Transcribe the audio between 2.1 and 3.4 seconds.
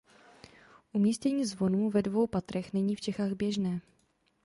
patrech není v Čechách